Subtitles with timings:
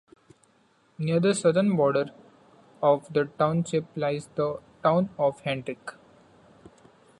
[0.97, 2.09] Near the southern border
[2.81, 5.93] of the township lies the town of Hedrick.